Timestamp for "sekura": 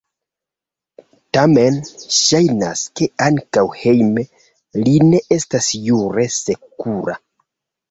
6.41-7.19